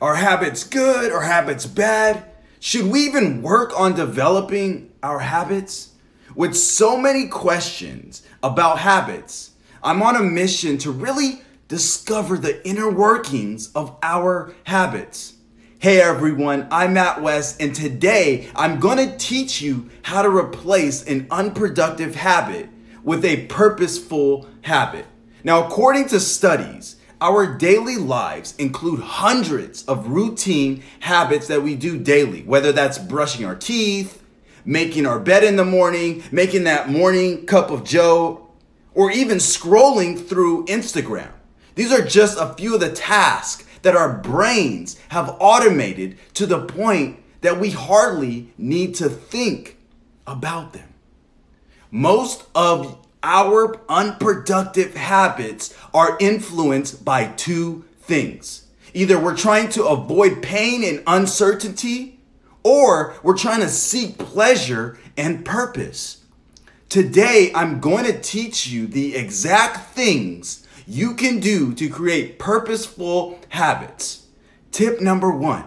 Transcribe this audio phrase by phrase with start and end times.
[0.00, 2.24] Are habits good or habits bad?
[2.58, 5.90] Should we even work on developing our habits?
[6.34, 9.50] With so many questions about habits,
[9.82, 15.34] I'm on a mission to really discover the inner workings of our habits.
[15.80, 21.26] Hey everyone, I'm Matt West, and today I'm gonna teach you how to replace an
[21.30, 22.70] unproductive habit
[23.04, 25.04] with a purposeful habit.
[25.44, 31.98] Now, according to studies, our daily lives include hundreds of routine habits that we do
[31.98, 34.22] daily, whether that's brushing our teeth,
[34.64, 38.48] making our bed in the morning, making that morning cup of joe,
[38.94, 41.30] or even scrolling through Instagram.
[41.74, 46.66] These are just a few of the tasks that our brains have automated to the
[46.66, 49.78] point that we hardly need to think
[50.26, 50.88] about them.
[51.90, 58.66] Most of our unproductive habits are influenced by two things.
[58.94, 62.18] Either we're trying to avoid pain and uncertainty,
[62.62, 66.24] or we're trying to seek pleasure and purpose.
[66.88, 73.38] Today, I'm going to teach you the exact things you can do to create purposeful
[73.50, 74.26] habits.
[74.72, 75.64] Tip number one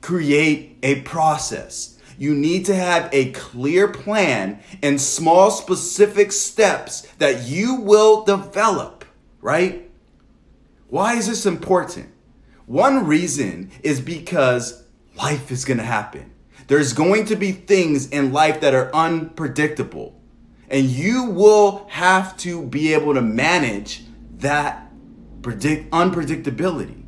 [0.00, 7.48] create a process you need to have a clear plan and small specific steps that
[7.48, 9.06] you will develop,
[9.40, 9.90] right?
[10.88, 12.10] Why is this important?
[12.66, 14.84] One reason is because
[15.16, 16.30] life is going to happen.
[16.66, 20.20] There's going to be things in life that are unpredictable.
[20.68, 24.02] And you will have to be able to manage
[24.40, 24.92] that
[25.40, 26.99] predict unpredictability.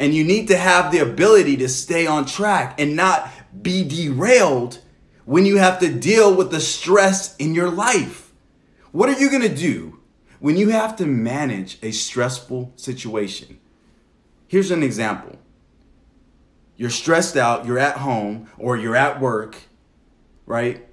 [0.00, 3.30] And you need to have the ability to stay on track and not
[3.62, 4.80] be derailed
[5.26, 8.32] when you have to deal with the stress in your life.
[8.92, 10.00] What are you going to do
[10.40, 13.60] when you have to manage a stressful situation?
[14.48, 15.38] Here's an example.
[16.76, 19.56] You're stressed out, you're at home or you're at work,
[20.46, 20.88] right?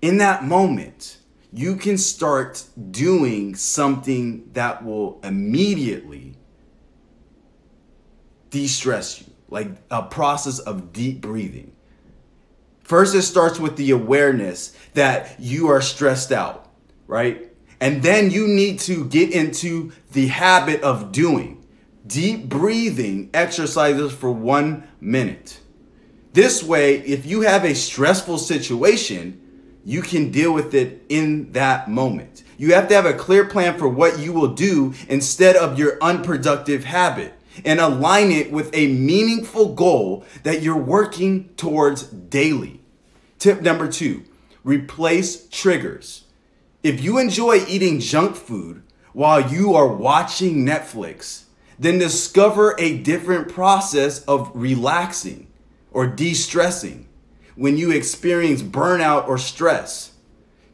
[0.00, 1.18] In that moment,
[1.52, 6.36] you can start doing something that will immediately
[8.50, 11.72] de stress you, like a process of deep breathing.
[12.82, 16.68] First, it starts with the awareness that you are stressed out,
[17.06, 17.48] right?
[17.80, 21.64] And then you need to get into the habit of doing
[22.06, 25.60] deep breathing exercises for one minute.
[26.32, 29.40] This way, if you have a stressful situation,
[29.84, 32.44] you can deal with it in that moment.
[32.58, 35.96] You have to have a clear plan for what you will do instead of your
[36.02, 37.34] unproductive habit
[37.64, 42.80] and align it with a meaningful goal that you're working towards daily.
[43.38, 44.24] Tip number two
[44.62, 46.24] replace triggers.
[46.82, 51.44] If you enjoy eating junk food while you are watching Netflix,
[51.78, 55.48] then discover a different process of relaxing
[55.92, 57.08] or de stressing
[57.56, 60.12] when you experience burnout or stress.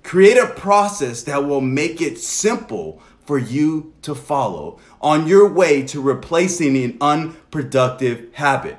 [0.03, 5.83] Create a process that will make it simple for you to follow on your way
[5.83, 8.79] to replacing an unproductive habit.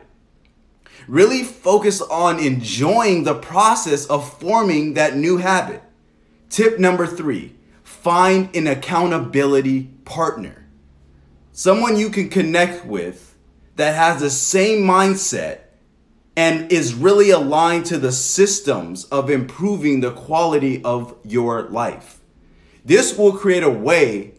[1.08, 5.84] Really focus on enjoying the process of forming that new habit.
[6.50, 7.53] Tip number three
[7.84, 10.66] find an accountability partner.
[11.52, 13.36] Someone you can connect with
[13.75, 15.62] that has the same mindset
[16.36, 22.22] and is really aligned to the systems of improving the quality of your life.
[22.86, 24.34] This will create a way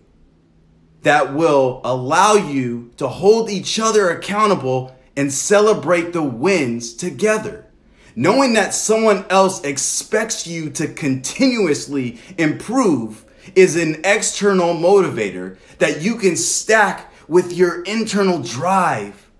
[1.02, 7.66] that will allow you to hold each other accountable and celebrate the wins together.
[8.14, 16.16] Knowing that someone else expects you to continuously improve is an external motivator that you
[16.16, 19.30] can stack with your internal drive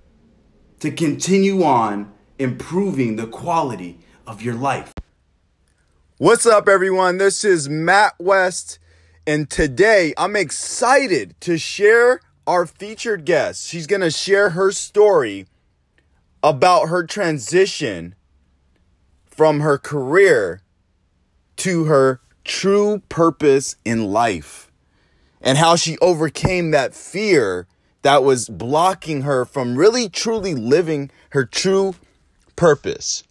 [0.81, 4.95] to continue on improving the quality of your life.
[6.19, 7.19] What's up, everyone?
[7.19, 8.79] This is Matt West
[9.29, 13.69] and today I'm excited to share our featured guest.
[13.69, 15.47] She's going to share her story
[16.43, 18.15] about her transition
[19.27, 20.63] from her career
[21.57, 24.73] to her true purpose in life
[25.43, 27.67] and how she overcame that fear
[28.01, 31.95] that was blocking her from really truly living her true
[32.57, 33.25] purpose.